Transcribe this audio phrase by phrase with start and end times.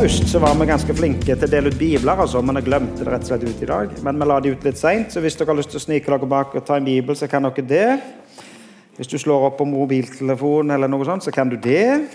[0.00, 3.02] høst så var vi ganske flinke til å dele ut bibler, altså, men jeg glemte
[3.04, 3.90] det rett og slett ut i dag.
[4.06, 6.08] Men vi la de ut litt seint, så hvis dere har lyst til å snike
[6.08, 7.88] dere bak og ta en bibel, så kan dere det.
[8.96, 12.06] Hvis du slår opp på mobiltelefonen, eller noe sånt, så kan du det.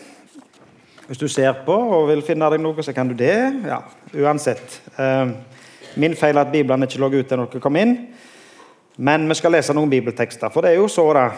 [1.05, 3.37] Hvis du ser på og vil finne deg noe, så kan du det.
[3.67, 3.77] Ja,
[4.23, 4.79] uansett.
[4.97, 5.35] Eh,
[6.01, 7.93] min feil er at biblene ikke lå ute når dere kom inn.
[8.97, 10.49] Men vi skal lese noen bibeltekster.
[10.49, 11.29] For det er jo så da,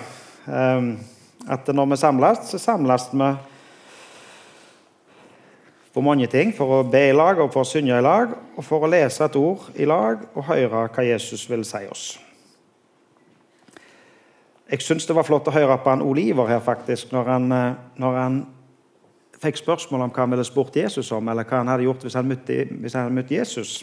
[0.48, 0.90] eh,
[1.60, 3.36] at når vi samles, så samles vi
[5.98, 6.52] for mange ting.
[6.54, 9.26] For å be i lag, og for å synge i lag, og for å lese
[9.26, 12.06] et ord i lag og høre hva Jesus vil si oss.
[14.68, 17.80] Jeg syns det var flott å høre på han Oliver her, faktisk, når han, eh,
[17.98, 18.38] når han
[19.42, 22.18] fikk spørsmål om hva han ville spurt Jesus om, eller hva han hadde gjort hvis
[22.20, 23.74] han møtte, hvis han hadde møtt Jesus.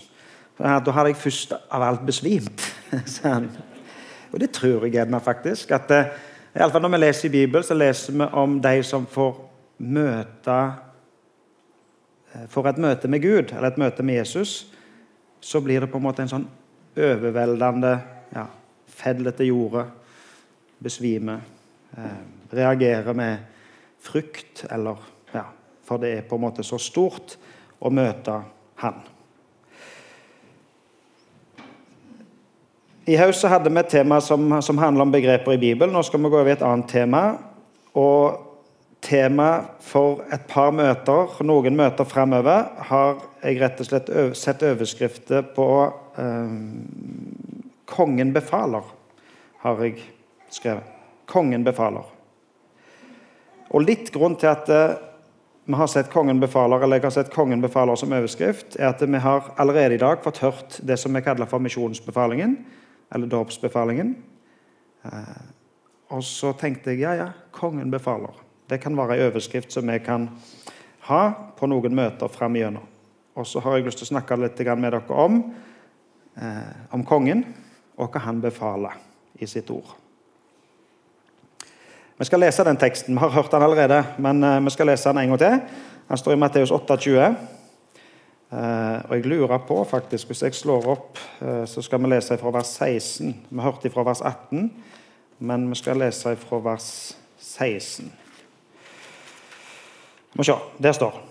[0.59, 2.69] Da hadde jeg først av alt besvimt.
[4.33, 5.71] Og det tror jeg gjerne faktisk.
[5.75, 6.15] at eh,
[6.55, 9.35] i alle fall Når vi leser i Bibelen, så leser vi om de som får
[9.79, 10.61] møte
[12.51, 14.67] for et møte med Gud eller et møte med Jesus,
[15.41, 16.47] så blir det på en måte en sånn
[16.95, 17.95] overveldende
[18.35, 18.47] ja,
[18.95, 19.89] Faller til jordet,
[20.85, 21.41] besvimer,
[21.99, 22.21] eh,
[22.55, 23.43] reagere med
[24.05, 25.01] frykt eller
[25.35, 25.49] ja,
[25.85, 27.37] For det er på en måte så stort
[27.81, 28.39] å møte
[28.83, 29.03] Han.
[33.07, 35.93] I høst hadde vi et tema som, som handler om begreper i Bibelen.
[35.93, 37.23] Nå skal vi gå over i et annet tema.
[37.95, 38.54] og
[39.05, 39.49] tema
[39.85, 44.11] for et par møter, noen møter framover, har jeg rett og slett
[44.41, 45.69] sett overskrifter på
[46.19, 46.59] eh,
[47.85, 48.85] 'Kongen befaler',
[49.63, 50.01] har jeg
[50.51, 50.85] skrevet.
[51.27, 52.09] 'Kongen befaler'.
[53.71, 54.97] Og Litt grunn til at eh,
[55.67, 59.03] vi har sett 'Kongen befaler' eller jeg har sett 'Kongen befaler' som overskrift, er at
[59.03, 62.65] vi har allerede i dag fått hørt det som vi kaller for misjonsbefalingen,
[63.13, 64.17] eller dåpsbefalingen.
[65.05, 65.45] Eh,
[66.09, 68.44] og så tenkte jeg ja, ja, kongen befaler.
[68.69, 70.29] Det kan være en overskrift som vi kan
[71.09, 71.23] ha
[71.57, 72.85] på noen møter framigjennom.
[73.35, 75.55] Og så har jeg lyst til å snakke litt med dere om,
[76.37, 77.45] eh, om kongen
[77.97, 78.95] og hva han befaler
[79.39, 79.97] i sitt ord.
[82.19, 83.15] Vi skal lese den teksten.
[83.15, 85.61] Vi har hørt den allerede, men eh, vi skal lese den en gang til.
[86.09, 87.37] Den står i Matteus 28.
[88.55, 92.39] Eh, og jeg lurer på, faktisk, hvis jeg slår opp, eh, så skal vi lese
[92.39, 93.35] fra vers 16.
[93.51, 94.71] Vi hørte fra vers 18,
[95.39, 98.24] men vi skal lese fra vers 16.
[100.35, 101.23] Må se, Der står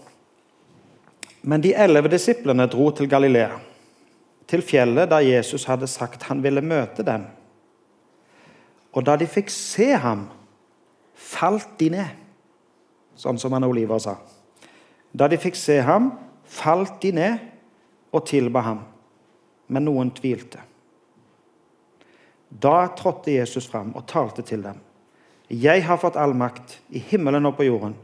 [1.42, 3.58] Men de elleve disiplene dro til Galilea,
[4.48, 7.26] til fjellet der Jesus hadde sagt han ville møte dem.
[8.94, 10.30] Og da de fikk se ham,
[11.14, 12.14] falt de ned,
[13.20, 14.16] sånn som han Oliver sa.
[15.12, 16.14] Da de fikk se ham,
[16.46, 17.44] falt de ned
[18.14, 18.84] og tilba ham,
[19.68, 20.62] men noen tvilte.
[22.48, 24.80] Da trådte Jesus fram og talte til dem.
[25.50, 27.96] Jeg har fått all makt i himmelen og på jorden.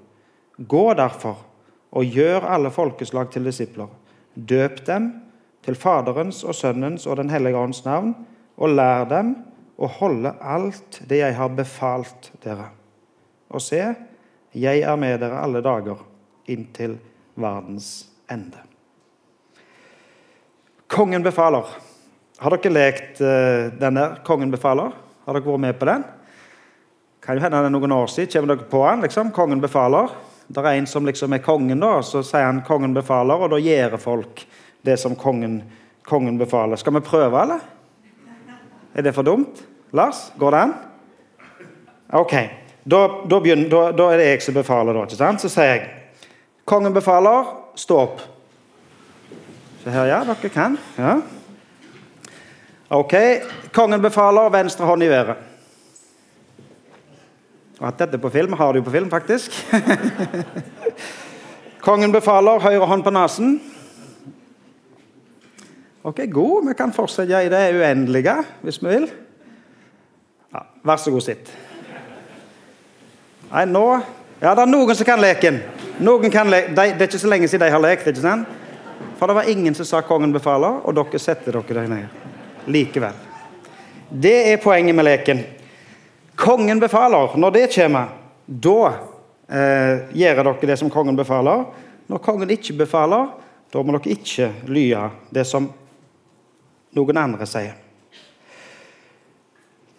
[0.68, 1.46] Gå derfor
[1.92, 3.88] og gjør alle folkeslag til disipler.
[4.36, 5.12] Døp dem
[5.66, 8.14] til Faderens og Sønnens og Den hellige ånds navn,
[8.58, 9.36] og lær dem
[9.80, 12.70] å holde alt det jeg har befalt dere.
[13.50, 13.81] Og se,
[14.53, 16.02] jeg er med dere alle dager
[16.50, 16.97] inntil
[17.40, 18.59] verdens ende.
[20.90, 21.68] Kongen befaler.
[22.40, 24.94] Har dere lekt uh, denne 'Kongen befaler'?
[25.26, 26.03] Har dere vært med på den?
[27.22, 28.31] Kan jo hende det er noen år siden.
[28.31, 29.02] Kommer dere på den?
[29.02, 29.31] liksom?
[29.31, 30.09] 'Kongen befaler'?
[30.50, 33.58] Det er en som liksom er kongen, da, så sier han 'kongen befaler', og da
[33.58, 34.46] gjør folk
[34.82, 35.64] det som kongen,
[36.04, 36.76] kongen befaler.
[36.76, 37.60] Skal vi prøve, eller?
[38.96, 39.62] Er det for dumt?
[39.94, 40.74] Lars, går det an?
[42.14, 42.34] Ok.
[42.84, 45.04] Da, da, begynner, da, da er det jeg som befaler, da.
[45.04, 45.42] ikke sant?
[45.42, 45.90] Så sier jeg
[46.66, 47.46] 'Kongen befaler,
[47.76, 48.22] stå opp'.
[49.84, 50.24] Se her, ja.
[50.24, 50.78] Dere kan.
[50.98, 51.22] Ja.
[52.90, 53.14] Ok.
[53.72, 55.49] Kongen befaler, venstre hånd i været.
[57.79, 59.56] Og at dette på film har du på film, faktisk.
[61.85, 63.57] Kongen befaler høyre hånd på nesen.
[66.03, 66.67] Ok, god.
[66.67, 69.09] Vi kan fortsette i det uendelige hvis vi vil.
[70.53, 71.52] Ja, vær så god, sitt.
[73.49, 73.85] Nei, nå
[74.40, 75.58] Ja, det er noen som kan leken.
[75.99, 78.08] Noen kan le de, det er ikke så lenge siden de har lekt.
[78.08, 78.47] ikke sant?
[79.20, 82.08] For det var ingen som sa 'kongen befaler', og dere setter dere der nede
[82.67, 83.14] likevel.
[84.22, 85.43] Det er poenget med leken.
[86.40, 87.36] Kongen befaler.
[87.36, 88.16] Når det kommer,
[88.47, 88.80] da
[89.52, 91.66] eh, gjør dere det som kongen befaler.
[92.08, 93.28] Når kongen ikke befaler,
[93.70, 95.68] da må dere ikke lye det som
[96.96, 97.76] noen andre sier.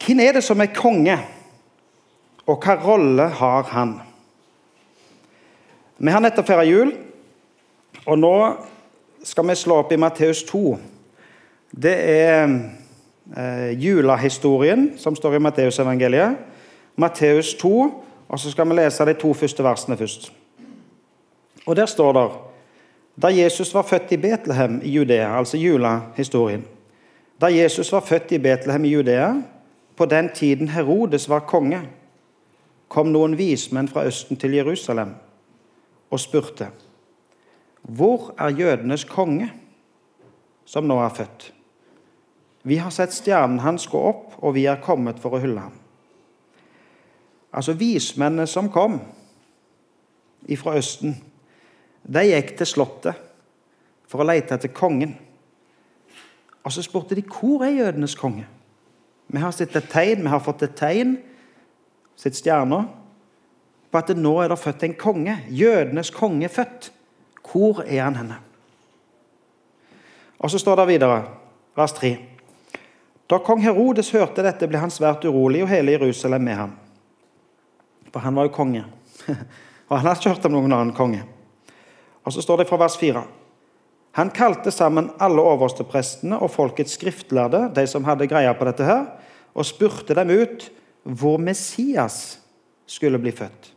[0.00, 1.18] Hvem er det som er konge,
[2.48, 3.94] og hva rolle har han?
[6.00, 6.94] Vi har nettopp feira jul,
[8.08, 8.34] og nå
[9.28, 10.64] skal vi slå opp i Matteus 2.
[11.70, 12.54] Det er
[13.36, 16.36] eh, julehistorien som står i Matteusevangeliet.
[16.96, 20.32] Matteus 2, og så skal vi lese de to første versene først.
[21.66, 22.30] Og Der står det
[23.22, 26.64] Da Jesus var født i Betlehem i Judea, altså julehistorien
[27.40, 29.34] Da Jesus var født i Betlehem i Judea,
[29.96, 31.80] på den tiden Herodes var konge,
[32.88, 35.14] kom noen vismenn fra Østen til Jerusalem
[36.10, 36.70] og spurte
[37.82, 39.52] Hvor er jødenes konge,
[40.64, 41.52] som nå er født?
[42.62, 45.76] Vi har sett stjernen hans gå opp, og vi er kommet for å hylle ham.
[47.50, 49.00] Altså vismennene som kom
[50.60, 51.16] fra Østen,
[52.02, 53.18] de gikk til Slottet
[54.10, 55.14] for å lete etter kongen.
[56.64, 58.46] Og så spurte de hvor er jødenes konge.
[59.30, 61.14] Vi har sett et tegn, vi har fått et tegn,
[62.18, 62.88] sett stjerner,
[63.90, 65.36] på at nå er det født en konge.
[65.48, 66.90] Jødenes konge er født.
[67.50, 68.36] Hvor er han henne?
[70.38, 71.22] Og så står det videre,
[71.76, 72.12] vers 3.
[73.30, 76.72] Da kong Herodes hørte dette, ble han svært urolig, og hele Jerusalem med ham.
[78.10, 78.86] For han var jo konge.
[79.90, 81.24] Og han hadde ikke hørt om noen annen konge.
[82.22, 83.24] Og så står det fra vers 4.
[84.18, 89.08] Han kalte sammen alle oversteprestene og folkets skriftlærde, de som hadde greia på dette, her,
[89.50, 90.68] og spurte dem ut
[91.02, 92.38] hvor Messias
[92.86, 93.72] skulle bli født.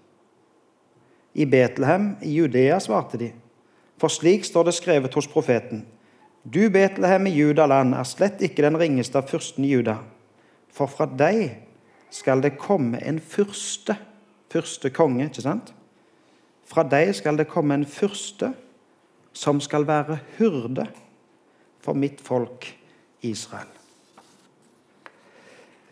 [1.33, 3.31] I Betlehem i Judea, svarte de.
[3.97, 5.81] For slik står det skrevet hos profeten.
[6.43, 10.01] Du, Betlehem i Judaland, er slett ikke den ringeste av fyrsten i Juda.
[10.73, 11.53] For fra deg
[12.11, 13.95] skal det komme en fyrste,
[14.51, 15.71] første konge, ikke sant?
[16.67, 18.51] Fra deg skal det komme en fyrste
[19.33, 20.89] som skal være hyrde
[21.83, 22.67] for mitt folk
[23.23, 23.71] Israel.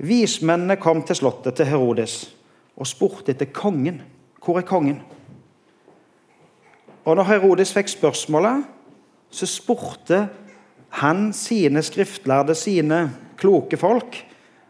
[0.02, 2.16] Vismennene kom til slottet til Herodes
[2.76, 4.02] og spurte etter kongen.
[4.42, 5.00] Hvor er kongen?
[7.06, 8.66] Og når Herodes fikk spørsmålet,
[9.32, 10.26] så spurte
[10.92, 13.06] han sine skriftlærde, sine
[13.40, 14.18] kloke folk,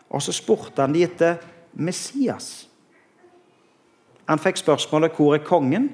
[0.09, 1.41] og så spurte han de etter
[1.73, 2.67] Messias.
[4.29, 5.89] Han fikk spørsmålet 'Hvor er kongen?'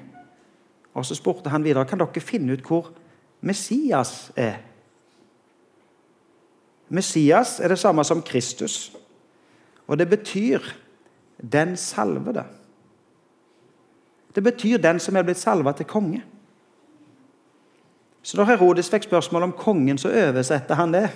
[0.94, 2.90] Og så spurte han videre kan dere finne ut hvor
[3.40, 4.56] Messias er.
[6.88, 8.96] Messias er det samme som Kristus,
[9.86, 10.58] og det betyr
[11.52, 12.44] 'den salvede'.
[14.34, 16.22] Det betyr 'den som er blitt salva til konge'.
[18.28, 21.06] Så når Herodes fikk spørsmål om kongen, så oversetter han det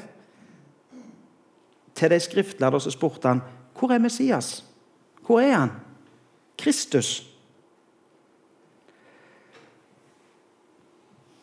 [1.92, 3.42] til de skriftlærde, så spurte han
[3.76, 4.62] hvor er Messias?
[5.26, 5.74] Hvor er han?
[6.56, 7.10] Kristus.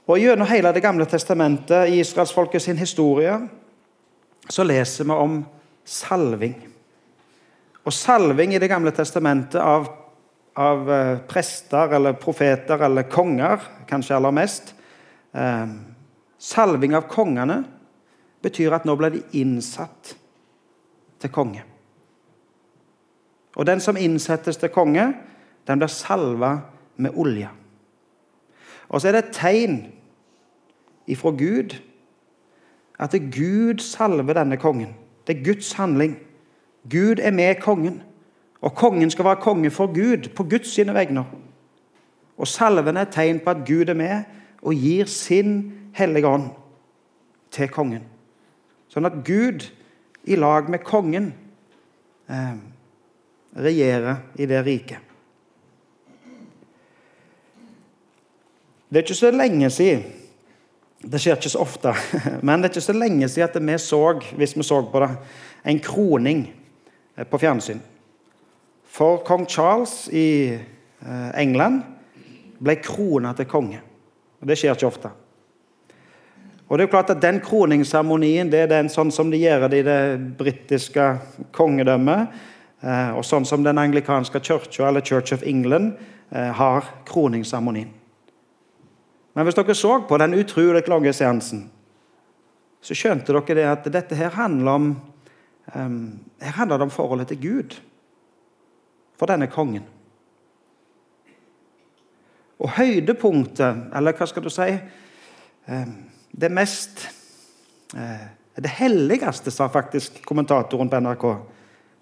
[0.08, 3.38] Og Gjennom hele Det gamle testamentet, i israelsfolket sin historie,
[4.50, 5.46] så leser vi om
[5.86, 6.58] salving.
[7.86, 9.86] Og salving i Det gamle testamentet av,
[10.56, 14.74] av eh, prester eller profeter eller konger, kanskje aller mest
[15.34, 15.68] eh,
[16.40, 17.58] Salving av kongene
[18.40, 20.14] betyr at nå ble de innsatt
[21.20, 21.66] til konge.
[23.60, 25.10] Og den som innsettes til konge,
[25.68, 26.54] den blir salva
[26.96, 27.50] med olje.
[28.88, 29.78] Og så er det et tegn
[31.12, 31.76] ifra Gud
[33.00, 34.96] at det Gud salver denne kongen.
[35.28, 36.18] Det er Guds handling.
[36.90, 38.02] Gud er med kongen.
[38.62, 41.24] Og kongen skal være konge for Gud, på Guds sine vegner.
[42.38, 44.24] Og salven er et tegn på at Gud er med
[44.62, 45.60] og gir sin
[45.96, 46.50] hellige ånd
[47.54, 48.06] til kongen.
[48.90, 49.68] Sånn at Gud
[50.30, 51.32] i lag med kongen
[52.30, 52.56] eh,
[53.56, 55.06] regjerer i det riket.
[58.90, 60.16] Det er ikke så lenge siden
[61.00, 61.92] Det skjer ikke så ofte,
[62.46, 64.02] men det er ikke så lenge siden vi så
[64.36, 65.14] hvis vi så på det,
[65.64, 66.42] en kroning
[67.16, 67.80] eh, på fjernsyn.
[68.84, 71.86] For kong Charles i eh, England
[72.60, 73.80] ble krona til konge.
[74.42, 75.12] Og Det skjer ikke ofte.
[76.70, 79.68] Og det er jo klart at Den kroningsseremonien det er den sånn som de gjør
[79.70, 80.02] det i det
[80.38, 81.08] britiske
[81.52, 82.28] kongedømmet.
[82.82, 85.98] Eh, og sånn som den anglikanske kirka, eller Church of England,
[86.32, 87.90] eh, har kroningsseremonien.
[89.34, 91.70] Men hvis dere så på den utrolig lange seansen,
[92.82, 94.90] så skjønte dere det at dette her handler om
[95.76, 97.76] um, her handler det om forholdet til Gud
[99.20, 99.84] for denne kongen.
[102.60, 104.68] Og høydepunktet, eller hva skal du si
[105.70, 105.94] um,
[106.32, 107.06] Det mest
[107.96, 108.26] uh,
[108.60, 111.26] Det helligste, sa faktisk kommentatoren på NRK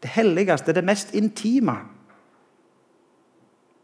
[0.04, 1.74] det helligste, det mest intime.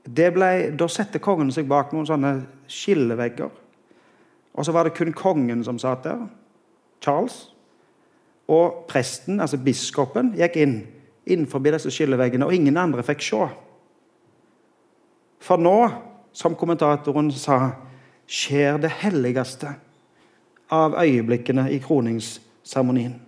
[0.03, 2.33] Ble, da satte kongen seg bak noen sånne
[2.69, 3.49] skillevegger.
[4.53, 6.27] Og så var det kun kongen som satt der,
[7.01, 7.47] Charles.
[8.51, 10.75] Og presten, altså biskopen, gikk inn
[11.23, 13.45] innenfor disse skilleveggene, og ingen andre fikk se.
[15.43, 15.77] For nå,
[16.33, 17.71] som kommentatoren sa,
[18.27, 19.75] skjer det helligste
[20.73, 23.19] av øyeblikkene i kroningsseremonien.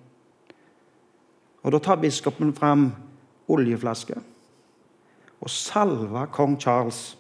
[1.65, 2.91] Og Da tar biskopen fram
[3.47, 4.15] oljeflaske
[5.41, 7.17] og salver kong Charles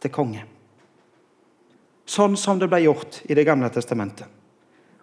[0.00, 0.44] til konge.
[2.06, 4.26] Sånn som det ble gjort i Det gamle testamentet.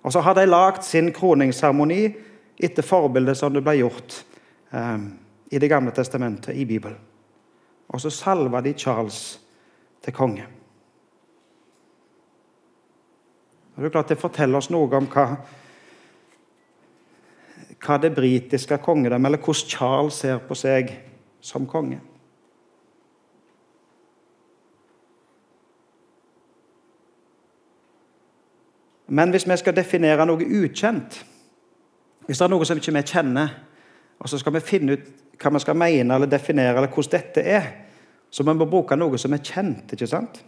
[0.03, 2.15] Og så har de lagd sin kroningsseremoni
[2.59, 4.23] etter forbildet som det ble gjort
[4.71, 4.99] eh,
[5.51, 6.97] i Det gamle testamentet, i Bibelen.
[7.87, 9.39] Og så salva de Charles
[10.03, 10.45] til konge.
[13.75, 15.27] Og Det er klart det forteller oss noe om hva,
[17.81, 20.93] hva det britiske kongedømmet, eller hvordan Charles ser på seg
[21.41, 21.99] som konge.
[29.07, 31.19] Men hvis vi skal definere noe ukjent,
[32.25, 33.49] hvis det er noe som ikke vi kjenner,
[34.19, 35.09] og så skal vi finne ut
[35.41, 37.67] hva vi skal mene eller definere, eller hvordan dette er,
[38.33, 39.93] så må bruke noe som er kjent.
[39.93, 40.39] ikke sant?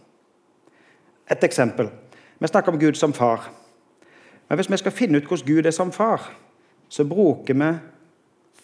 [1.30, 1.90] Et eksempel.
[2.38, 3.46] Vi snakker om Gud som far.
[4.48, 6.32] Men hvis vi skal finne ut hvordan Gud er som far,
[6.88, 7.70] så bruker vi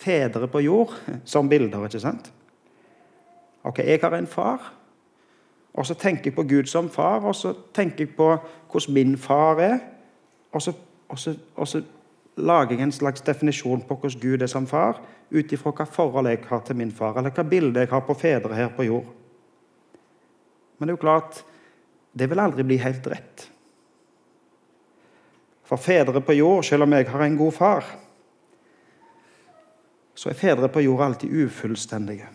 [0.03, 1.85] fedre på jord som bilder.
[1.85, 2.33] ikke sant?
[3.65, 4.73] Ok, Jeg har en far,
[5.75, 8.37] og så tenker jeg på Gud som far, og så tenker jeg på
[8.71, 9.79] hvordan min far er.
[10.53, 10.73] Og så,
[11.09, 11.83] og så, og så
[12.37, 15.01] lager jeg en slags definisjon på hvordan Gud er som far,
[15.33, 18.17] ut ifra hva forhold jeg har til min far, eller hva bilde jeg har på
[18.17, 19.09] fedre her på jord.
[20.79, 21.43] Men det er jo klart,
[22.13, 23.49] det vil aldri bli helt rett.
[25.69, 27.91] For fedre på jord, selv om jeg har en god far,
[30.15, 32.29] så er fedre på jord alltid ufullstendige.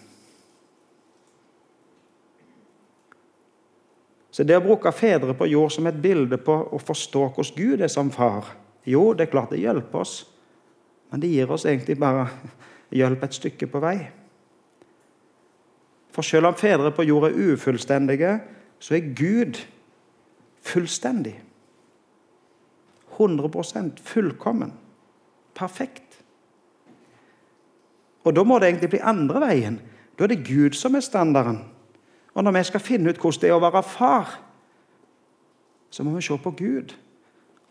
[4.32, 7.82] Så det å bruke fedre på jord som et bilde på å forstå hvordan Gud
[7.82, 8.52] er som far
[8.88, 10.22] Jo, det er klart det hjelper oss,
[11.12, 12.28] men det gir oss egentlig bare
[12.96, 13.98] hjelp et stykke på vei.
[16.16, 18.38] For selv om fedre på jord er ufullstendige,
[18.80, 19.60] så er Gud
[20.66, 21.36] fullstendig.
[23.18, 24.74] 100% fullkommen.
[25.56, 26.22] Perfekt.
[28.24, 29.80] Og da må det egentlig bli andre veien.
[30.18, 31.62] Da er det Gud som er standarden.
[32.34, 34.34] Og når vi skal finne ut hvordan det er å være far,
[35.90, 36.94] så må vi se på Gud.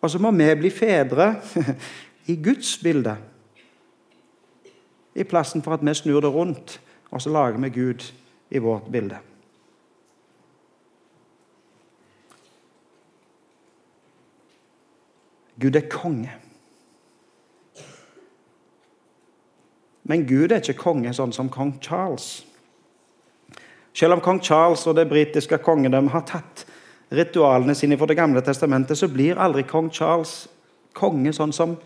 [0.01, 1.35] Og så må vi bli fedre
[2.33, 3.17] i Guds bilde.
[5.15, 8.13] I plassen for at vi snur det rundt, og så lager vi Gud
[8.51, 9.19] i vårt bilde.
[15.61, 16.33] Gud er konge.
[20.03, 22.45] Men Gud er ikke konge sånn som kong Charles.
[23.97, 26.67] Selv om kong Charles og det britiske kongedømmet har tatt
[27.13, 30.49] ritualene sine for Det gamle testamentet, så blir aldri kong Charles
[30.97, 31.77] konge sånn som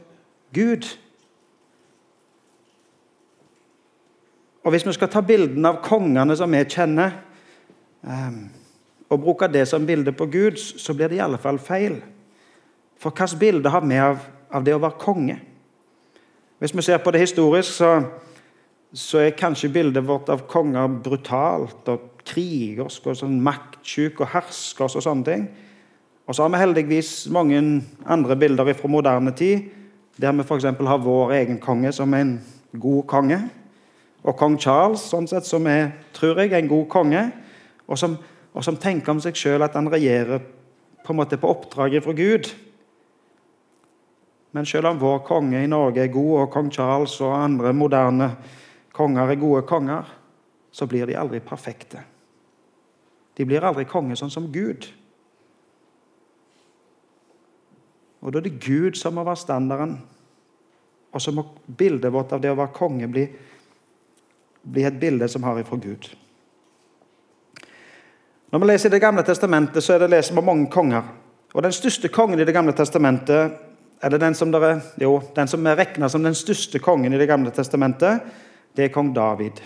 [0.54, 0.86] Gud.
[4.64, 7.12] Og Hvis vi skal ta bildene av kongene som vi kjenner,
[8.02, 8.48] um,
[9.10, 11.98] og bruke det som bilde på Gud, så blir det i alle fall feil.
[13.00, 14.20] For hvilket bilde har vi av,
[14.52, 15.38] av det å være konge?
[16.60, 18.04] Hvis vi ser på det historisk, så
[18.92, 24.98] så er kanskje bildet vårt av konger brutalt og krigersk og sånn maktsjuk og herskersk
[24.98, 25.44] og sånne ting.
[26.26, 27.60] Og så har vi heldigvis mange
[28.06, 29.70] andre bilder fra moderne tid,
[30.20, 30.64] der vi f.eks.
[30.64, 32.36] har vår egen konge som en
[32.72, 33.40] god konge.
[34.22, 37.22] Og kong Charles, sånn sett, som er, tror jeg, en god konge,
[37.88, 38.18] og som,
[38.52, 40.42] og som tenker om seg sjøl at han regjerer
[41.00, 42.50] på en måte på oppdraget fra Gud.
[44.52, 48.32] Men selv om vår konge i Norge er god, og kong Charles og andre moderne
[48.92, 50.08] konger er gode konger,
[50.70, 52.02] så blir de aldri perfekte.
[53.36, 54.86] De blir aldri konge sånn som Gud.
[58.20, 59.94] Og Da er det Gud som må være standarden.
[61.10, 63.24] Og så må bildet vårt av det å være konge bli,
[64.62, 66.10] bli et bilde som har ifra Gud.
[68.50, 71.02] Når vi leser Det gamle testamentet, så er det leser vi mange konger.
[71.54, 73.56] Og Den største kongen i Det gamle testamentet,
[74.02, 77.28] eller den som, dere, jo, den som er regna som den største kongen i Det
[77.28, 78.20] gamle testamentet,
[78.76, 79.60] det er kong David.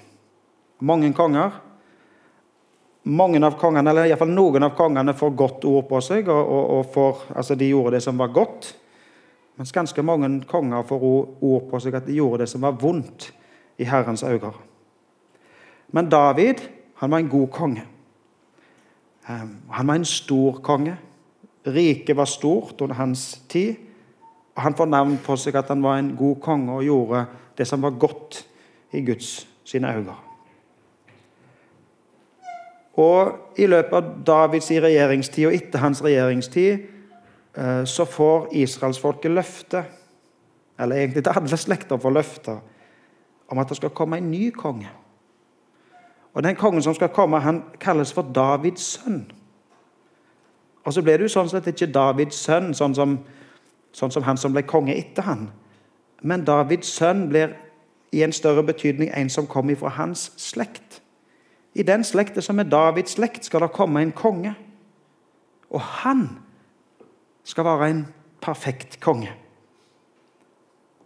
[0.80, 1.60] Mange konger.
[3.04, 6.70] Mange av kongene, eller iallfall noen av kongene får godt ord på seg, og, og,
[6.78, 8.70] og får, altså de gjorde det som var godt.
[9.60, 13.28] Mens ganske mange konger får ord på seg at de gjorde det som var vondt
[13.78, 14.54] i Herrens øyne.
[15.94, 16.64] Men David
[16.98, 17.84] han var en god konge.
[19.28, 20.96] Ehm, han var en stor konge.
[21.66, 23.76] Riket var stort under hans tid.
[24.54, 27.26] og Han får navn på seg at han var en god konge og gjorde
[27.58, 28.44] det som var godt
[28.94, 30.14] i Guds sine øyne.
[32.94, 36.72] Og I løpet av Davids regjeringstid og etter hans regjeringstid
[37.58, 39.84] eh, så får israelsfolket løfte,
[40.78, 42.58] eller egentlig til alle slekter får løfte,
[43.50, 44.90] om at det skal komme en ny konge.
[46.34, 49.24] Og Den kongen som skal komme, han kalles for Davids sønn.
[50.84, 53.18] Og så ble det jo sånn sett ikke Davids sønn, sånn som,
[53.94, 55.46] sånn som han som ble konge etter han.
[56.22, 57.54] Men Davids sønn blir
[58.14, 61.00] i en større betydning en som kom fra hans slekt.
[61.74, 64.54] I den slekta som er Davids slekt, skal det komme en konge.
[65.70, 66.28] Og han
[67.44, 68.04] skal være en
[68.40, 69.32] perfekt konge.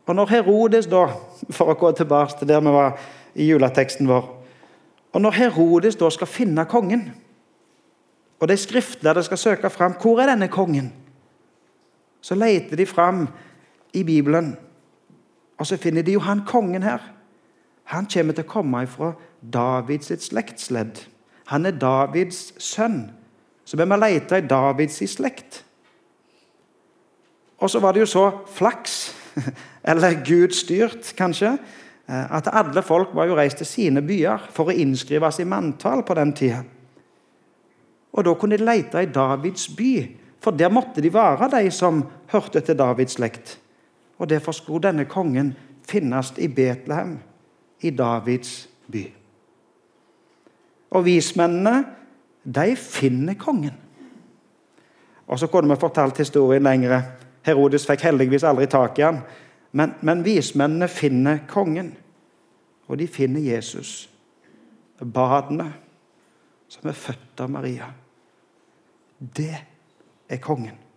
[0.06, 1.06] Og når Herodes, da,
[1.50, 3.00] for å gå tilbake til der vi var
[3.34, 4.34] i juleteksten vår
[5.12, 7.06] Og når Herodes da skal finne kongen,
[8.40, 10.92] og de skriftlærde skal søke fram hvor er denne kongen,
[12.20, 13.24] så leter de fram
[13.96, 14.52] i Bibelen,
[15.58, 17.02] og så finner de jo han kongen her.
[17.92, 21.00] Han kommer til å komme fra Davids slektsledd.
[21.52, 23.08] Han er Davids sønn.
[23.64, 25.62] Så vi må lete i Davids slekt.
[27.58, 28.24] Og så var det jo så
[28.54, 28.96] flaks,
[29.90, 31.56] eller Gud styrt kanskje,
[32.06, 36.04] eh, at alle folk var jo reist til sine byer for å innskrives i manntall
[36.06, 36.62] på den tida.
[38.14, 39.92] Og da kunne de lete i Davids by,
[40.40, 43.58] for der måtte de være, de som hørte til Davids slekt.
[44.18, 45.54] Og derfor skulle denne kongen
[45.88, 47.18] finnes i Betlehem,
[47.80, 49.04] i Davids by.
[50.90, 51.84] Og vismennene,
[52.44, 53.74] de finner kongen.
[55.26, 57.02] Og så kunne vi fortalt historien lengre.
[57.44, 59.20] Herodes fikk heldigvis aldri tak i han.
[59.72, 61.92] Men, men vismennene finner kongen,
[62.88, 64.08] og de finner Jesus.
[64.98, 65.68] Badene
[66.68, 67.90] som er født av Maria.
[69.18, 69.54] Det
[70.28, 70.87] er kongen.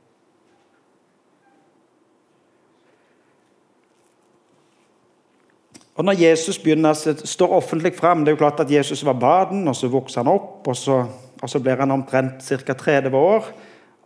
[5.95, 6.93] Og Når Jesus begynner,
[7.25, 10.31] står offentlig fram Det er jo klart at Jesus var baden, og så vokser han
[10.31, 11.05] opp, og så,
[11.41, 12.73] og så blir han omtrent ca.
[12.73, 13.51] 30 år.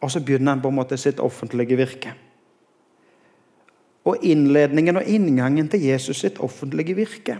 [0.01, 2.13] Og så begynner han på en måte sitt offentlige virke.
[4.05, 7.39] Og innledningen og inngangen til Jesus sitt offentlige virke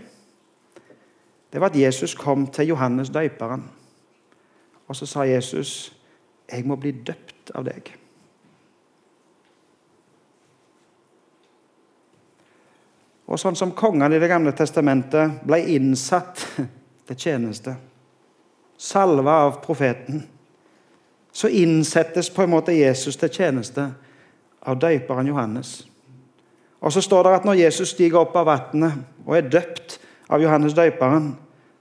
[1.52, 3.62] det var at Jesus kom til Johannes døperen.
[4.88, 5.92] Og så sa Jesus,
[6.52, 8.05] 'Jeg må bli døpt av deg'.
[13.26, 16.44] Og sånn som kongene i Det gamle testamentet ble innsatt
[17.06, 17.74] til tjeneste,
[18.78, 20.22] salva av profeten,
[21.32, 23.90] så innsettes på en måte Jesus til tjeneste
[24.66, 25.82] av døperen Johannes.
[26.80, 29.98] Og så står det at når Jesus stiger opp av vannet og er døpt
[30.32, 31.34] av Johannes døperen,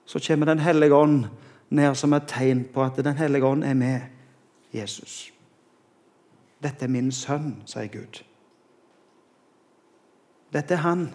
[0.05, 1.25] så kommer Den hellige ånd
[1.69, 4.01] ned som et tegn på at Den hellige ånd er med
[4.73, 5.31] Jesus.
[6.63, 8.21] Dette er min sønn, sier Gud.
[10.53, 11.09] Dette er han.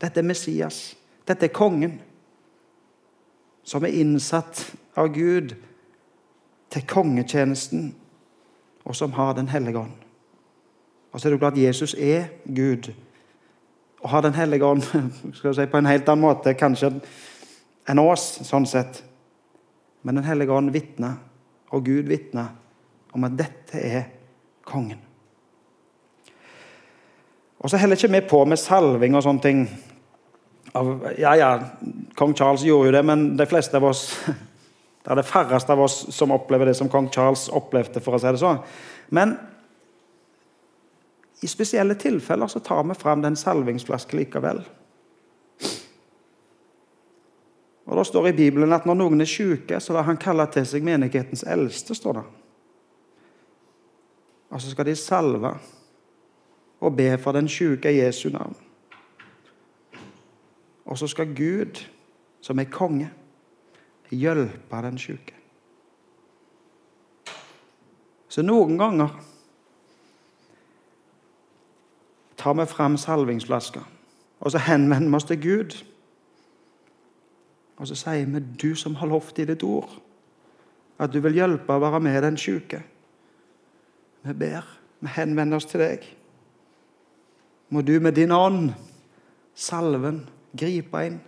[0.00, 0.96] Dette er Messias.
[1.28, 2.00] Dette er kongen.
[3.62, 4.64] Som er innsatt
[4.98, 5.54] av Gud
[6.70, 7.94] til kongetjenesten,
[8.84, 9.92] og som har Den hellige ånd.
[11.12, 12.92] Og så er det klart at Jesus er Gud
[14.00, 14.82] og har Den hellige ånd
[15.54, 16.92] si, på en helt annen måte kanskje
[17.88, 19.02] enn oss, sånn sett.
[20.02, 21.18] Men Den hellige ånd vitner,
[21.70, 22.54] og Gud vitner,
[23.12, 24.04] om at dette er
[24.64, 25.00] kongen.
[27.60, 29.64] Og så heller ikke vi på med salving og sånne ting
[30.72, 31.50] av, Ja, ja,
[32.14, 34.06] kong Charles gjorde jo det, men de fleste av oss
[35.00, 38.02] Det er det færreste av oss som opplever det som kong Charles opplevde.
[38.04, 38.58] for å si det sånn.
[39.08, 39.32] Men
[41.40, 44.60] i spesielle tilfeller så tar vi fram den salvingsflasken likevel.
[47.86, 50.66] Og Det står i Bibelen at når noen er syke, så lar han kalle til
[50.68, 51.94] seg menighetens eldste.
[51.94, 52.24] står det.
[54.50, 55.54] Og så skal de salve
[56.80, 58.54] og be for den syke i Jesu navn.
[60.90, 61.84] Og så skal Gud,
[62.40, 63.10] som er konge,
[64.10, 65.36] hjelpe den syke.
[68.30, 69.14] Så noen ganger
[72.38, 73.80] tar vi fram salvingsflaska,
[74.40, 75.76] og så henvender vi oss til Gud.
[77.76, 79.90] Og så sier vi, 'Du som har lovt i ditt ord,
[80.98, 82.82] at du vil hjelpe å være med den syke.'
[84.22, 86.16] Vi ber, vi henvender oss til deg.
[87.70, 88.72] Må du med din ånd,
[89.54, 91.20] salven, gripe inn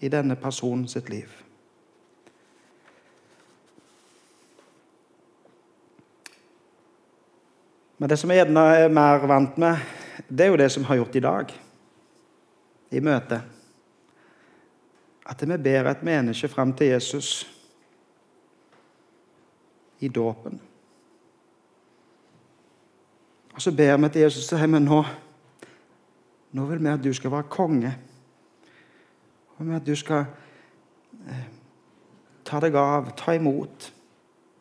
[0.00, 1.30] i denne personen sitt liv.
[8.00, 9.76] Men det som jeg er mer vant med,
[10.28, 11.50] det er jo det som vi har gjort i dag,
[12.90, 13.40] i møtet.
[15.26, 17.44] At vi ber et menneske fram til Jesus
[20.00, 20.60] i dåpen.
[23.54, 25.02] Og så ber vi til Jesus og sier nå
[26.52, 27.92] nå vil vi at du skal være konge.
[29.58, 30.24] Og med at du skal
[31.28, 31.46] eh,
[32.44, 33.90] ta deg av, ta imot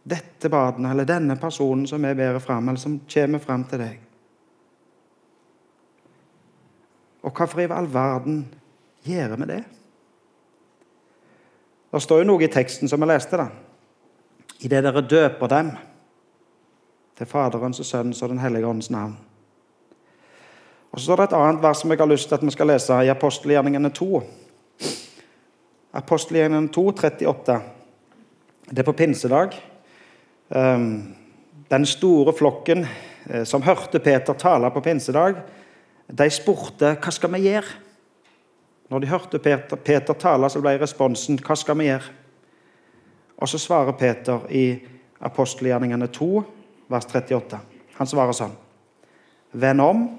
[0.09, 4.05] dette barnet eller denne personen som vi bærer fram, eller som kommer fram til deg.
[7.23, 8.43] Og hvorfor i all verden
[9.03, 9.63] gjør vi det?
[11.89, 13.37] Det står jo noe i teksten som vi leste.
[13.37, 13.49] da.
[14.59, 15.71] I det dere døper dem
[17.17, 19.17] til Faderens og Sønnens og Den hellige åndens navn.
[20.99, 22.67] Og Så er det et annet vers som jeg har lyst til at vi skal
[22.67, 24.17] lese i apostelgjerningene 2.
[25.95, 27.55] Apostelgjerningene 2, 38.
[28.67, 29.55] Det er på pinsedag.
[30.49, 31.15] Um,
[31.71, 32.83] den store flokken
[33.29, 35.39] eh, som hørte Peter tale på pinsedag,
[36.11, 37.79] de spurte hva skal vi gjøre.
[38.91, 42.15] Når de hørte Peter, Peter tale, så ble responsen hva skal vi gjøre?
[43.39, 44.81] Og så svarer Peter i
[45.23, 46.33] apostelgjerningene 2,
[46.91, 47.67] vers 38.
[48.01, 48.65] Han svarer sånn
[49.55, 50.09] Vend om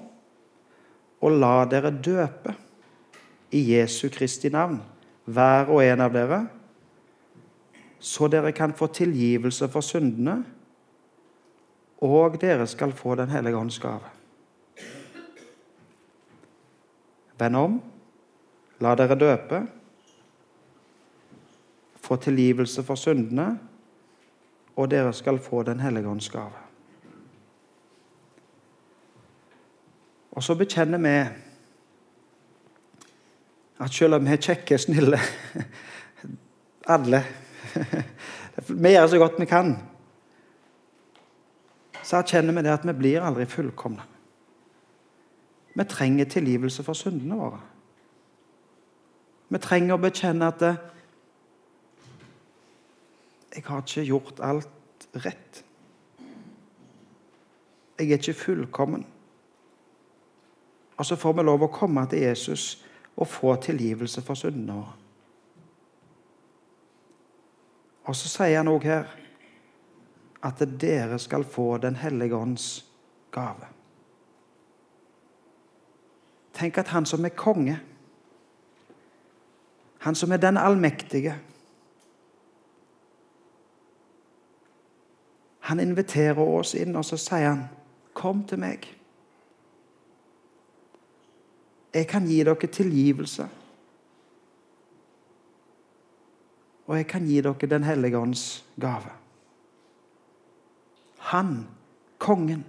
[1.21, 2.55] og la dere døpe
[3.51, 4.79] i Jesu Kristi navn,
[5.25, 6.39] hver og en av dere,
[8.01, 10.39] så dere kan få tilgivelse for syndene,
[12.01, 14.09] og dere skal få Den hellige ånds gave.
[17.37, 17.77] Vend om,
[18.81, 19.61] la dere døpe,
[22.01, 23.59] få tilgivelse for syndene,
[24.75, 26.70] og dere skal få Den hellige ånds gave.
[30.31, 31.15] Og så bekjenner vi
[33.81, 35.19] at selv om vi er kjekke, snille
[36.91, 37.23] Alle
[38.67, 39.75] Vi gjør så godt vi kan.
[42.03, 44.03] Så erkjenner vi det at vi blir aldri fullkomne.
[45.73, 47.61] Vi trenger tilgivelse for syndene våre.
[49.51, 50.61] Vi trenger å bekjenne at
[53.51, 55.63] jeg har ikke gjort alt rett.
[57.99, 59.05] Jeg er ikke fullkommen.
[61.01, 62.83] Og så får vi lov å komme til Jesus
[63.17, 64.91] og få tilgivelse for syndene våre.
[68.05, 69.09] Og så sier han òg her
[70.45, 72.85] at dere skal få Den hellige ånds
[73.33, 73.71] gave.
[76.53, 77.79] Tenk at han som er konge,
[80.05, 81.39] han som er den allmektige
[85.61, 87.69] Han inviterer oss inn, og så sier han,
[88.13, 89.00] 'Kom til meg.'
[91.93, 93.47] Jeg kan gi dere tilgivelse.
[96.87, 99.11] Og jeg kan gi dere Den hellige ånds gave.
[101.17, 101.67] Han,
[102.17, 102.65] kongen,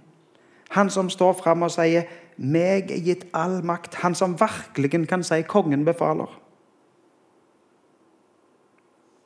[0.69, 2.03] han som står fram og sier
[2.37, 6.39] 'meg er gitt all makt', han som virkelig kan si 'kongen befaler'.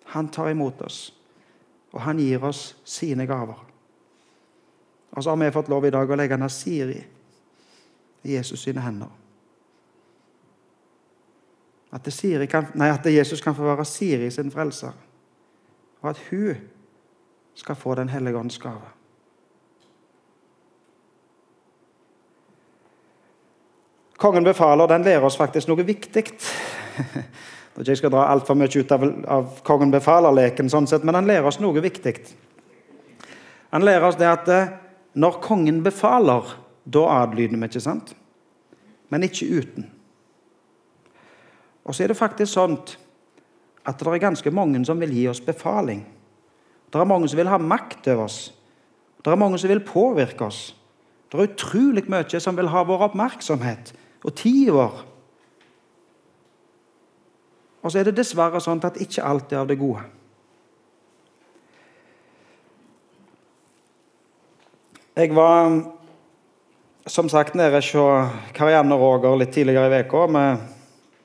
[0.06, 1.14] Han tar imot oss,
[1.92, 3.66] og han gir oss sine gaver.
[5.12, 7.04] Og så har vi fått lov i dag å legge Nasiri
[8.24, 9.10] i Jesus sine hender.
[11.92, 12.08] At,
[12.50, 14.92] kan, nei, at, Jesus kan få være Siri sin frelser,
[16.02, 16.56] og at hun
[17.56, 18.92] skal få Den hellige ånds gave.
[24.18, 26.26] Kongen befaler den lærer oss faktisk noe viktig.
[27.76, 31.28] Når jeg skal dra altfor mye ut av, av Kongen befaler-leken, sånn sett, men han
[31.30, 32.16] lærer oss noe viktig.
[33.70, 34.72] Han lærer oss det at eh,
[35.18, 38.14] når kongen befaler, da adlyder vi, ikke sant?
[39.10, 39.88] Men ikke uten.
[41.88, 42.76] Og så er det faktisk sånn
[43.88, 46.04] at det er ganske mange som vil gi oss befaling.
[46.92, 48.40] Det er mange som vil ha makt over oss.
[49.24, 50.76] Det er mange som vil påvirke oss.
[51.32, 55.02] Det er utrolig mye som vil ha vår oppmerksomhet og tida vår.
[57.84, 60.04] Og så er det dessverre sånn at ikke alt er av det gode.
[65.18, 65.72] Jeg var
[67.10, 67.94] som sagt nede hos
[68.54, 70.28] Karianne Roger litt tidligere i uka.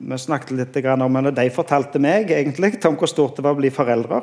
[0.03, 1.35] Vi, snakket litt om det.
[1.37, 4.21] De fortalte meg egentlig om hvor stort det var å bli foreldre.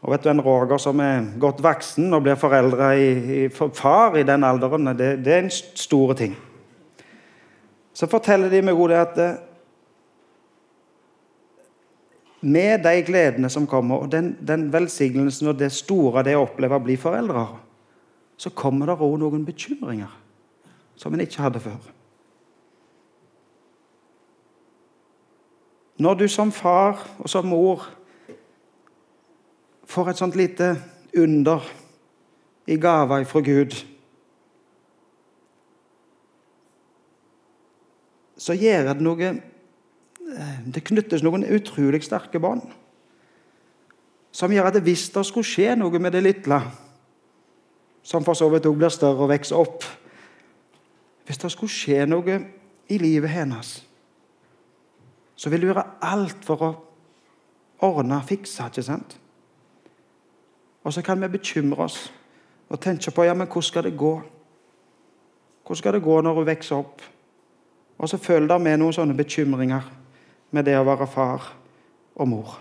[0.00, 4.16] Og vet du, En Roger som er godt voksen og blir foreldre i, i, far
[4.16, 6.36] i den alderen, det, det er en stor ting.
[7.92, 9.38] Så forteller de meg det at eh,
[12.40, 16.78] med de gledene som kommer, og den, den velsignelsen og det store det å oppleve
[16.78, 17.44] å bli foreldre,
[18.40, 20.12] så kommer det òg noen bekymringer
[20.96, 21.99] som en ikke hadde før.
[26.00, 27.84] Når du som far og som mor
[29.84, 30.72] får et sånt lite
[31.16, 31.66] under
[32.66, 33.76] i gave fra Gud
[38.40, 42.64] Så gjør det noe eh, Det knyttes noen utrolig sterke bånd
[44.30, 46.60] som gjør at hvis det skulle skje noe med det lille,
[48.02, 49.84] som for så vidt òg blir større og vokser opp
[51.26, 52.36] Hvis det skulle skje noe
[52.90, 53.80] i livet hennes,
[55.40, 56.70] så vil du gjøre alt for å
[57.86, 58.66] ordne og fikse.
[58.66, 59.14] ikke sant?
[60.84, 62.10] Og så kan vi bekymre oss
[62.68, 64.12] og tenke på ja, men hvordan skal det gå?
[65.64, 67.00] Hvordan skal det gå når hun vokser opp?
[67.98, 69.88] Og så følger det med noen sånne bekymringer
[70.50, 71.46] med det å være far
[72.14, 72.58] og mor.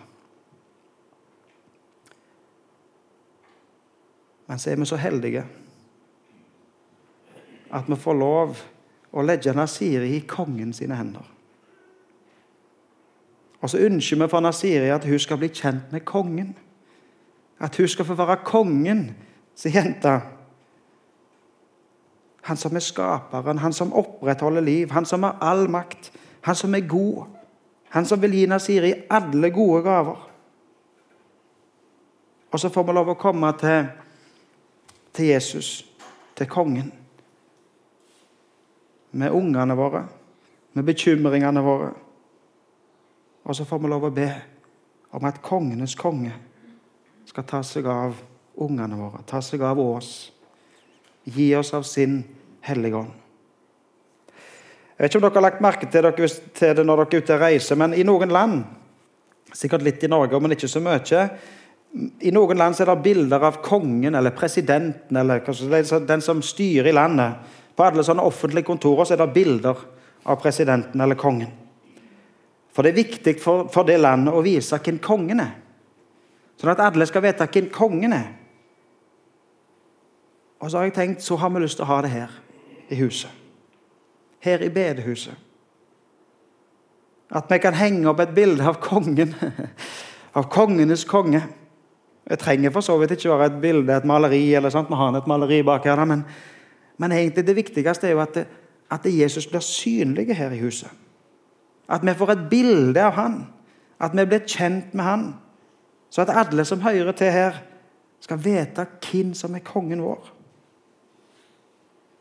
[4.48, 5.44] Men så er vi så heldige
[7.70, 8.64] at vi får lov
[9.12, 11.28] å legge Nasiri i kongen sine hender.
[13.62, 16.56] Og så ønsker vi for Nasiri at hun skal bli kjent med kongen.
[17.60, 19.10] At hun skal få være kongen
[19.56, 20.20] sin jente.
[22.42, 26.76] Han som er skaperen, han som opprettholder liv, han som har all makt, han som
[26.76, 27.26] er god.
[27.90, 30.30] Han som vil gi Nasiri alle gode gaver.
[32.52, 33.90] Og så får vi lov å komme til,
[35.14, 35.86] til Jesus,
[36.38, 36.92] til kongen.
[39.12, 40.04] Med ungene våre,
[40.74, 41.92] med bekymringene våre.
[43.44, 44.30] Og så får vi lov å be
[45.16, 46.34] om at kongenes konge
[47.30, 48.18] skal ta seg av
[48.60, 50.32] ungene våre, ta seg av oss.
[51.30, 52.22] Gi oss av sin
[52.66, 53.16] Hellige Ånd.
[55.00, 57.24] Jeg vet ikke om dere har lagt merke til, dere, til det når dere er
[57.24, 58.64] ute og reiser, men i noen land,
[59.56, 61.22] sikkert litt i Norge, men ikke så mye,
[62.20, 65.42] i noen land er det bilder av kongen eller presidenten eller
[66.06, 67.40] den som styrer i landet.
[67.74, 69.80] På alle sånne offentlige kontorer er det bilder
[70.30, 71.50] av presidenten eller kongen.
[72.80, 75.50] For det er viktig for, for det landet å vise hvem kongen er.
[76.56, 78.30] Sånn at alle skal vite hvem kongen er.
[80.64, 82.38] Og så har jeg tenkt så har vi lyst til å ha det her
[82.88, 83.34] i huset.
[84.48, 85.36] Her i bedehuset.
[87.36, 89.36] At vi kan henge opp et bilde av kongen.
[90.40, 91.44] Av kongenes konge.
[92.32, 94.88] Jeg trenger for så vidt ikke være et bilde, et maleri, eller sånt.
[94.88, 96.24] Vi har et maleri bak her, men,
[96.96, 98.40] men egentlig det viktigste er jo at,
[98.88, 101.09] at Jesus blir synlig her i huset.
[101.90, 103.40] At vi får et bilde av han.
[104.00, 105.26] At vi blir kjent med han.
[106.10, 107.64] Så at alle som hører til her,
[108.20, 110.34] skal vite hvem som er kongen vår.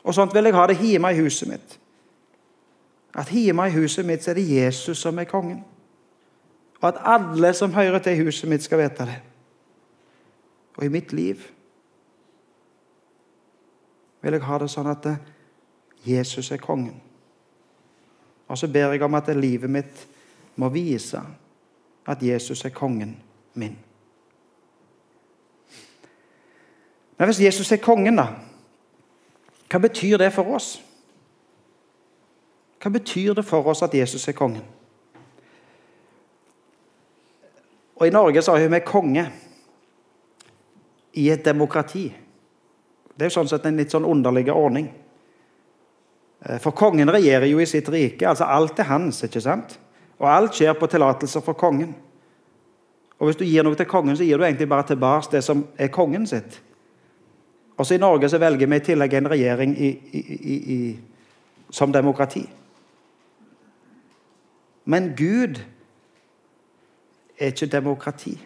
[0.03, 1.79] Og Sånt vil jeg ha det hjemme i huset mitt.
[3.13, 5.65] At hjemme i huset mitt er det Jesus som er kongen.
[6.81, 9.19] Og at alle som hører til i huset mitt, skal vite det
[10.79, 11.41] og i mitt liv
[14.21, 15.07] vil jeg ha det sånn at
[16.07, 16.95] Jesus er kongen.
[18.49, 20.07] Og så ber jeg om at livet mitt
[20.59, 21.21] må vise
[22.09, 23.13] at Jesus er kongen
[23.53, 23.77] min.
[27.17, 28.27] Men hvis Jesus er kongen, da,
[29.69, 30.79] hva betyr det for oss?
[32.79, 34.63] Hva betyr det for oss at Jesus er kongen?
[37.99, 39.25] Og I Norge så har vi konge
[41.19, 42.07] i et demokrati.
[43.11, 44.87] Det er jo sånn sett en litt sånn underlig ordning.
[46.45, 48.27] Eh, for kongen regjerer jo i sitt rike.
[48.27, 49.23] altså Alt er hans.
[49.23, 49.79] ikke sant?
[50.19, 51.95] Og alt skjer på tillatelser for kongen.
[53.19, 55.67] Og Hvis du gir noe til kongen, så gir du egentlig bare tilbake det som
[55.77, 56.61] er kongen sitt.
[57.77, 60.99] Også i Norge så velger vi i tillegg en regjering i, i, i,
[61.71, 62.49] som demokrati.
[64.85, 65.59] Men Gud
[67.39, 68.39] er ikke demokrati.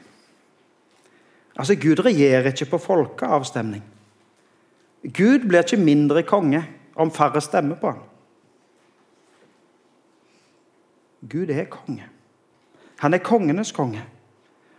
[1.56, 3.84] Altså, Gud regjerer ikke på folkeavstemning.
[5.04, 6.64] Gud blir ikke mindre konge
[6.96, 8.04] om færre stemmer på ham.
[11.30, 12.10] Gud er konge.
[13.00, 14.04] Han er kongenes konge.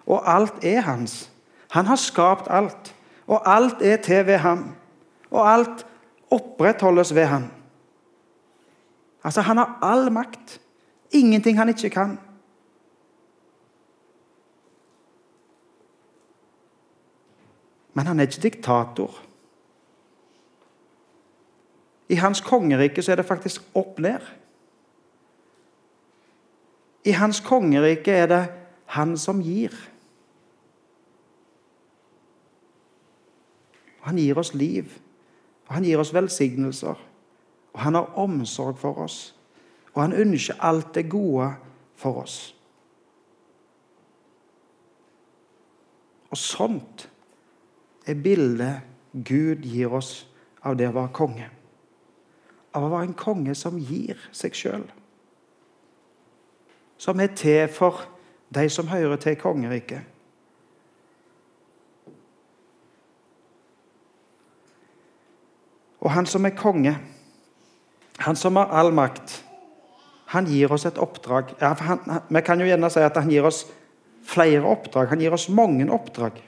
[0.07, 1.31] Og alt er hans.
[1.70, 2.94] Han har skapt alt.
[3.27, 4.74] Og alt er til ved ham.
[5.31, 5.87] Og alt
[6.31, 7.44] opprettholdes ved ham.
[9.24, 10.61] Altså, han har all makt.
[11.11, 12.18] Ingenting han ikke kan.
[17.94, 19.20] Men han er ikke diktator.
[22.14, 24.22] I hans kongerike så er det faktisk opp ned.
[27.05, 28.42] I hans kongerike er det
[28.94, 29.74] han som gir.
[34.05, 34.92] Han gir oss liv,
[35.66, 37.00] og han gir oss velsignelser.
[37.74, 39.35] Og han har omsorg for oss,
[39.94, 41.48] og han ønsker alt det gode
[41.98, 42.38] for oss.
[46.31, 47.09] Og sånt
[48.07, 50.29] er bildet Gud gir oss
[50.62, 51.50] av det å være konge.
[52.74, 54.88] Av å være en konge som gir seg sjøl.
[56.98, 58.04] Som er til for
[58.54, 60.10] de som hører til kongeriket.
[66.04, 66.92] Og han som er konge,
[68.20, 69.38] han som har all makt,
[70.34, 71.54] han gir oss et oppdrag.
[71.60, 73.64] Ja, han, vi kan jo gjerne si at han gir oss
[74.24, 75.08] flere oppdrag.
[75.12, 76.40] Han gir oss mange oppdrag.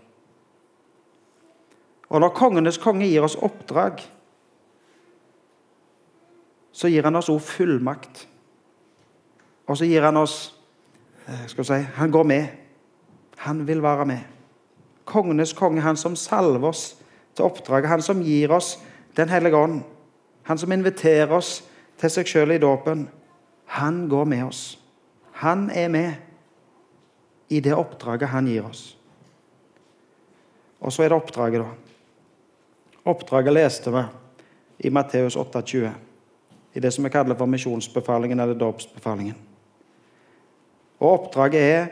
[2.07, 4.03] Og når kongenes konge gir oss oppdrag,
[6.77, 8.27] så gir han oss òg fullmakt.
[9.67, 10.37] Og så gir han oss
[11.25, 12.47] eh, skal vi si, Han går med.
[13.47, 14.21] Han vil være med.
[15.05, 16.97] Kongenes konge, han som salver oss
[17.35, 17.89] til oppdraget.
[17.89, 18.79] Han som gir oss
[19.17, 19.81] Den hellige ånd.
[20.43, 21.65] Han som inviterer oss
[21.97, 23.07] til seg sjøl i dåpen.
[23.81, 24.77] Han går med oss.
[25.41, 26.13] Han er med
[27.49, 28.97] i det oppdraget han gir oss.
[30.81, 31.71] Og så er det oppdraget, da.
[33.09, 34.03] Oppdraget leste vi
[34.85, 35.95] i Matteus 28,
[36.77, 39.37] i det som vi kaller for misjonsbefalingen eller dåpsbefalingen.
[41.01, 41.87] Og Oppdraget er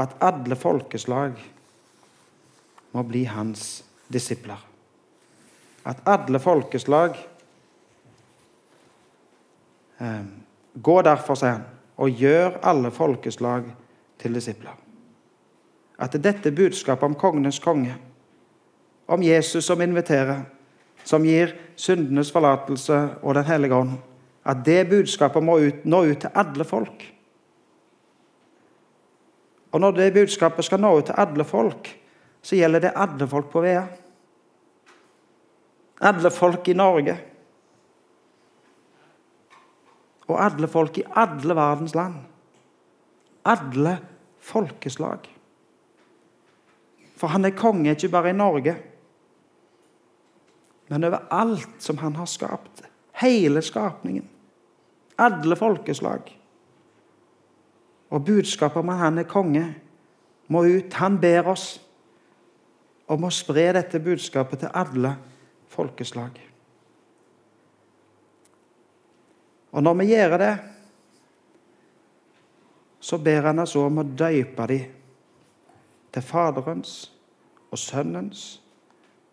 [0.00, 1.36] at alle folkeslag
[2.92, 4.56] må bli hans disipler.
[5.84, 7.16] At alle folkeslag
[10.00, 10.24] eh,
[10.82, 11.64] Gå derfor, sier han,
[11.98, 13.64] og gjør alle folkeslag
[14.22, 14.76] til disipler.
[15.98, 17.96] At dette budskapet om kongenes konge,
[19.10, 20.44] om Jesus som inviterer,
[21.04, 23.98] som gir syndenes forlatelse og Den hellige ånd,
[24.44, 27.04] at det budskapet må ut, nå ut til alle folk.
[29.70, 31.90] Og når det budskapet skal nå ut til alle folk,
[32.42, 33.84] så gjelder det alle folk på Vea.
[36.00, 37.16] Alle folk i Norge.
[40.26, 42.16] Og alle folk i alle verdens land.
[43.44, 43.98] Alle
[44.40, 45.28] folkeslag.
[47.20, 48.76] For han er konge ikke bare i Norge,
[50.90, 52.80] men over alt som han har skapt.
[53.20, 54.28] Hele skapningen.
[55.18, 56.30] Alle folkeslag.
[58.10, 59.66] Og budskapet om at han er konge,
[60.48, 60.92] må ut.
[60.92, 61.66] Han ber oss
[63.10, 65.14] om å spre dette budskapet til alle
[65.70, 66.40] folkeslag.
[69.70, 70.54] Og når vi gjør det,
[73.00, 74.96] så ber han oss om å døype dem
[76.10, 76.94] til Faderens
[77.70, 78.44] og Sønnens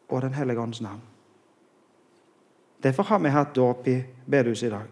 [0.08, 1.17] og Den hellige ånds navn.
[2.82, 4.86] Derfor har vi hatt dåp i bedehuset i dag.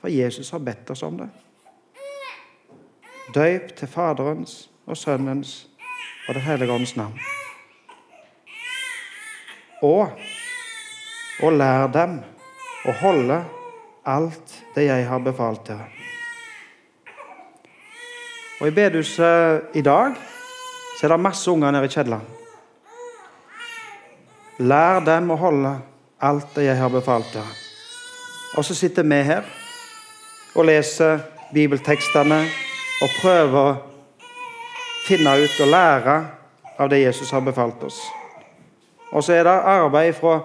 [0.00, 1.28] For Jesus har bedt oss om det.
[3.34, 5.68] Døyp til Faderens og Sønnens
[6.28, 7.18] og Den hellige ånds navn.
[9.82, 10.10] Og,
[11.42, 12.20] og lær dem
[12.86, 13.42] å holde
[14.06, 15.90] alt det jeg har befalt dere.
[18.60, 20.14] Og I bedehuset i dag
[20.96, 22.24] så er det masse unger nede i Kjedland.
[24.58, 25.74] Lær dem å holde
[26.20, 27.48] alt det jeg har befalt deg.
[28.56, 29.44] Og så sitter vi her
[30.56, 31.20] og leser
[31.52, 32.38] bibeltekstene
[33.02, 33.74] og prøver å
[35.06, 36.16] finne ut og lære
[36.78, 38.00] av det Jesus har befalt oss.
[39.12, 40.40] Og så er det arbeid fra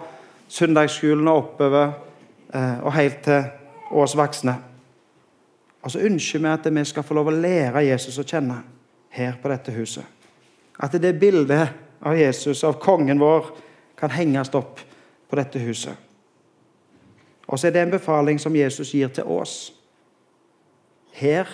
[0.51, 1.93] søndagsskolen og oppover
[2.53, 3.47] eh, og helt til
[3.97, 4.57] oss voksne.
[5.81, 8.59] Og så ønsker vi at vi skal få lov å lære Jesus å kjenne
[9.15, 10.05] her på dette huset.
[10.81, 13.49] At det bildet av Jesus, av kongen vår,
[13.97, 14.79] kan henges opp
[15.31, 15.95] på dette huset.
[17.47, 19.71] Og så er det en befaling som Jesus gir til oss
[21.15, 21.47] her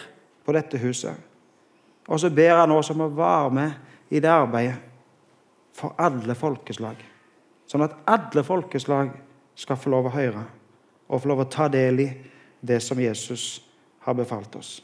[0.46, 1.14] på dette huset.
[2.08, 3.72] Og så ber han oss om å være med
[4.10, 4.78] i det arbeidet
[5.78, 6.98] for alle folkeslag.
[7.68, 9.12] Sånn at alle folkeslag
[9.58, 10.44] skal få lov å høre
[11.08, 12.08] og få lov å ta del i
[12.62, 13.60] det som Jesus
[14.06, 14.78] har befalt oss.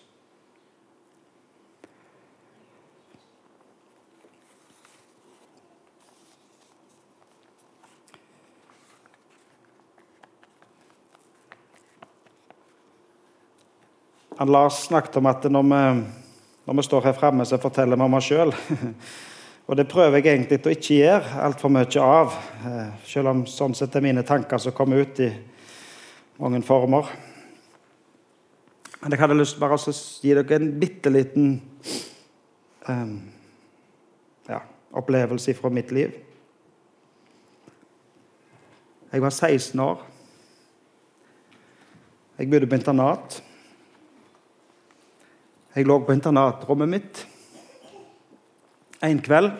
[14.37, 15.81] Han Lars snakket om at når vi,
[16.65, 18.53] når vi står her framme, så forteller vi om oss sjøl.
[19.67, 22.33] Og det prøver jeg egentlig å ikke gjøre altfor mye av,
[22.67, 25.29] eh, selv om sånn sett er mine tanker som kommer ut i
[26.41, 27.07] mange former.
[28.99, 31.47] Men jeg hadde lyst til bare å gi dere en bitte liten
[32.87, 33.15] um,
[34.49, 34.61] ja,
[34.95, 36.17] opplevelse fra mitt liv.
[39.13, 40.05] Jeg var 16 år.
[42.39, 43.43] Jeg bodde på internat.
[45.75, 47.23] Jeg lå på internatrommet mitt
[49.03, 49.51] en kveld.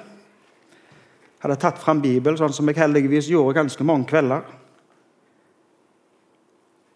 [1.44, 4.46] Hadde tatt fram Bibelen, sånn som jeg heldigvis gjorde ganske mange kvelder.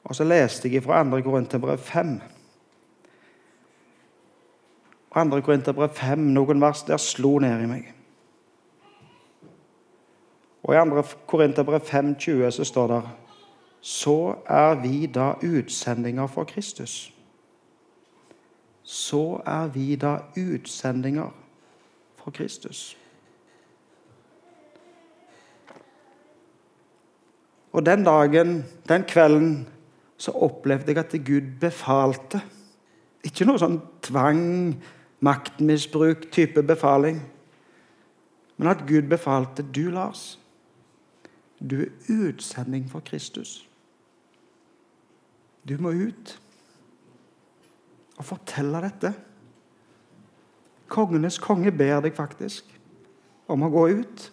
[0.08, 1.20] Og så leste jeg fra 2.
[1.26, 2.14] Korinterbrev 5.
[5.18, 5.42] 2.
[5.44, 7.92] Korinterbrev 5, noen vers der slo ned i meg.
[10.64, 11.04] Og I 2.
[11.28, 13.02] Korinterbrev 5,20 så står det
[13.82, 17.17] Så er vi da utsendinger for Kristus.
[18.88, 21.34] Så er vi da utsendinger
[22.16, 22.96] for Kristus.
[27.76, 29.68] Og den dagen, den kvelden,
[30.18, 32.42] så opplevde jeg at Gud befalte.
[33.28, 34.40] Ikke noe sånn tvang,
[35.20, 37.20] maktmisbruk type befaling.
[38.58, 40.40] Men at Gud befalte du, Lars,
[41.60, 43.60] du er utsending for Kristus.
[45.68, 46.38] Du må ut
[48.18, 49.14] og fortelle dette.
[50.88, 52.66] Kongenes konge ber deg faktisk
[53.52, 54.26] om å gå ut.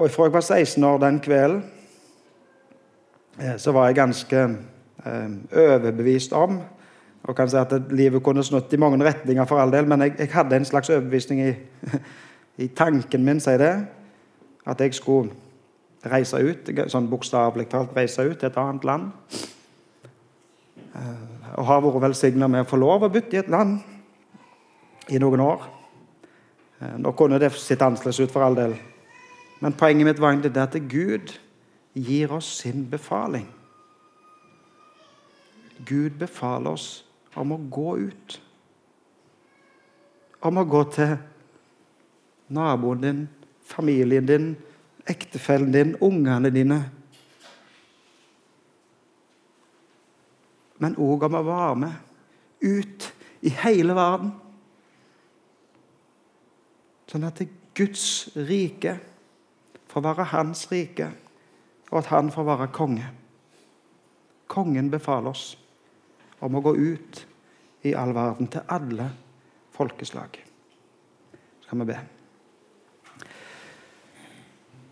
[0.00, 1.64] Og Fra jeg var 16 år den kvelden,
[3.38, 4.36] eh, så var jeg ganske
[5.04, 6.62] eh, overbevist om
[7.20, 10.14] og kan si at Livet kunne snudd i mange retninger, for all del, men jeg,
[10.18, 11.52] jeg hadde en slags overbevisning i,
[12.64, 13.74] i tanken min, sier det,
[14.66, 15.28] at jeg skulle
[16.08, 19.10] reise ut, sånn bokstavelig talt reise ut til et annet land.
[21.58, 23.80] Og har vært velsigna med å få lov å bytte i et land
[25.10, 25.66] i noen år.
[26.80, 28.76] Eh, nå kunne det sett annerledes ut for all del.
[29.60, 31.34] Men poenget mitt var egentlig det at Gud
[31.92, 33.48] gir oss sin befaling.
[35.84, 37.04] Gud befaler oss
[37.36, 38.40] om å gå ut.
[40.40, 41.16] Om å gå til
[42.48, 43.20] naboen din,
[43.64, 44.50] familien din,
[45.10, 46.80] ektefellen din, ungene dine.
[50.80, 52.06] Men òg om å være med
[52.60, 53.08] ut
[53.44, 54.32] i hele verden.
[57.10, 57.42] Sånn at
[57.76, 58.04] Guds
[58.36, 58.98] rike
[59.90, 61.08] får være hans rike,
[61.90, 63.08] og at han får være konge.
[64.50, 65.44] Kongen befaler oss
[66.40, 67.24] om å gå ut
[67.88, 69.10] i all verden, til alle
[69.74, 70.38] folkeslag.
[71.64, 72.00] Skal vi be.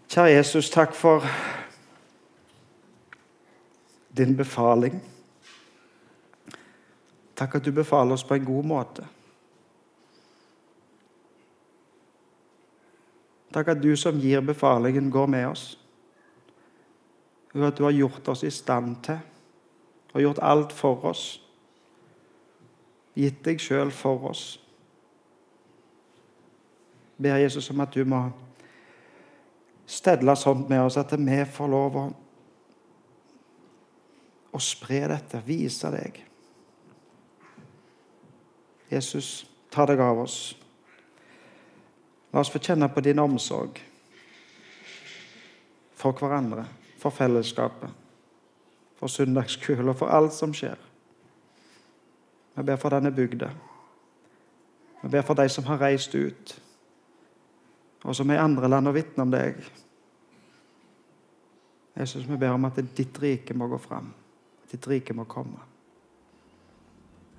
[0.08, 1.24] Kjære Jesus, takk for
[4.16, 5.02] din befaling.
[7.36, 9.04] Takk at du befaler oss på en god måte.
[13.52, 15.78] Takk at du som gir befalingen, går med oss.
[17.54, 19.18] Og at du har gjort oss i stand til
[20.14, 21.42] og gjort alt for oss.
[23.14, 24.56] Gitt deg sjøl for oss.
[27.20, 28.30] Ber Jesus om at du må
[29.98, 32.06] stedle sånt med oss at vi får lov å,
[34.54, 36.22] å spre dette, vise deg.
[38.88, 40.38] Jesus, ta deg av oss.
[42.32, 43.80] La oss få kjenne på din omsorg
[45.98, 46.62] for hverandre,
[46.98, 47.90] for fellesskapet,
[48.98, 50.78] for søndagsskolen og for alt som skjer.
[52.54, 53.50] Vi ber for denne bygda.
[55.02, 56.54] Vi ber for de som har reist ut,
[58.04, 59.58] og som er i andre land og vitner om deg.
[61.98, 64.12] Jesus, vi ber om at ditt rike må gå fram,
[64.62, 65.58] at ditt rike må komme.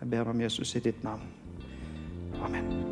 [0.01, 1.27] Jeg ber om Jesus i ditt navn.
[2.43, 2.89] Amen.